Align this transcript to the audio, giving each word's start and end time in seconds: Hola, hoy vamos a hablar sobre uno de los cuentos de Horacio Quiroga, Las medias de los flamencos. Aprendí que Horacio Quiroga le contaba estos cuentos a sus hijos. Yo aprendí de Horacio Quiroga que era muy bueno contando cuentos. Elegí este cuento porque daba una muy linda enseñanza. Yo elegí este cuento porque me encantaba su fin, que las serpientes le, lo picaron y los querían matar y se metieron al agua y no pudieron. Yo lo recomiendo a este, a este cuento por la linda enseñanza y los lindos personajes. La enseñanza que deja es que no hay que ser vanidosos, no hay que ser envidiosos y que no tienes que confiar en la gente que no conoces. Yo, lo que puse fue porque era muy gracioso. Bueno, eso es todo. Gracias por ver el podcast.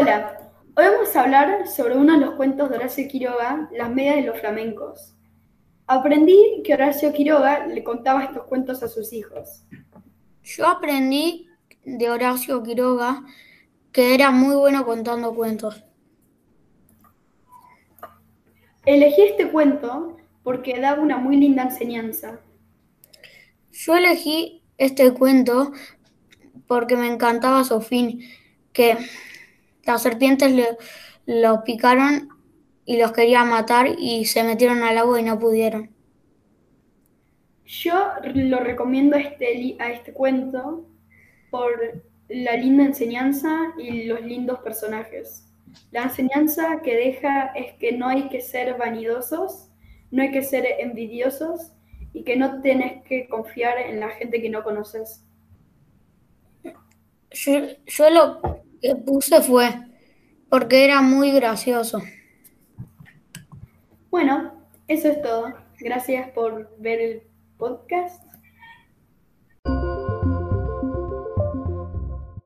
Hola, 0.00 0.52
hoy 0.76 0.84
vamos 0.84 1.16
a 1.16 1.22
hablar 1.22 1.66
sobre 1.66 1.96
uno 1.96 2.12
de 2.12 2.24
los 2.24 2.36
cuentos 2.36 2.70
de 2.70 2.76
Horacio 2.76 3.08
Quiroga, 3.08 3.68
Las 3.72 3.90
medias 3.90 4.14
de 4.14 4.22
los 4.22 4.38
flamencos. 4.38 5.16
Aprendí 5.88 6.62
que 6.62 6.74
Horacio 6.74 7.12
Quiroga 7.12 7.66
le 7.66 7.82
contaba 7.82 8.22
estos 8.22 8.44
cuentos 8.44 8.80
a 8.84 8.86
sus 8.86 9.12
hijos. 9.12 9.64
Yo 10.44 10.68
aprendí 10.68 11.48
de 11.84 12.10
Horacio 12.10 12.62
Quiroga 12.62 13.24
que 13.90 14.14
era 14.14 14.30
muy 14.30 14.54
bueno 14.54 14.86
contando 14.86 15.34
cuentos. 15.34 15.82
Elegí 18.86 19.22
este 19.22 19.50
cuento 19.50 20.16
porque 20.44 20.78
daba 20.78 21.02
una 21.02 21.16
muy 21.16 21.38
linda 21.38 21.64
enseñanza. 21.64 22.38
Yo 23.72 23.96
elegí 23.96 24.62
este 24.76 25.12
cuento 25.12 25.72
porque 26.68 26.96
me 26.96 27.08
encantaba 27.08 27.64
su 27.64 27.80
fin, 27.80 28.20
que 28.72 28.96
las 29.88 30.02
serpientes 30.02 30.52
le, 30.52 30.76
lo 31.24 31.64
picaron 31.64 32.28
y 32.84 32.98
los 32.98 33.12
querían 33.12 33.48
matar 33.48 33.88
y 33.98 34.26
se 34.26 34.42
metieron 34.42 34.82
al 34.82 34.98
agua 34.98 35.18
y 35.18 35.22
no 35.24 35.38
pudieron. 35.38 35.90
Yo 37.64 38.12
lo 38.22 38.60
recomiendo 38.60 39.16
a 39.16 39.20
este, 39.20 39.76
a 39.78 39.90
este 39.90 40.12
cuento 40.12 40.86
por 41.50 42.02
la 42.28 42.56
linda 42.56 42.84
enseñanza 42.84 43.72
y 43.78 44.04
los 44.04 44.20
lindos 44.20 44.58
personajes. 44.60 45.46
La 45.90 46.02
enseñanza 46.04 46.80
que 46.82 46.94
deja 46.94 47.46
es 47.54 47.74
que 47.78 47.92
no 47.92 48.08
hay 48.08 48.28
que 48.28 48.42
ser 48.42 48.76
vanidosos, 48.76 49.70
no 50.10 50.22
hay 50.22 50.30
que 50.30 50.42
ser 50.42 50.66
envidiosos 50.80 51.72
y 52.12 52.24
que 52.24 52.36
no 52.36 52.60
tienes 52.60 53.02
que 53.04 53.26
confiar 53.28 53.78
en 53.78 54.00
la 54.00 54.10
gente 54.10 54.40
que 54.42 54.50
no 54.50 54.62
conoces. 54.62 55.24
Yo, 57.30 58.10
lo 58.10 58.57
que 58.80 58.94
puse 58.96 59.40
fue 59.42 59.68
porque 60.48 60.84
era 60.84 61.02
muy 61.02 61.30
gracioso. 61.32 62.02
Bueno, 64.10 64.52
eso 64.86 65.08
es 65.08 65.22
todo. 65.22 65.54
Gracias 65.78 66.30
por 66.30 66.74
ver 66.78 67.00
el 67.00 67.22
podcast. 67.58 68.22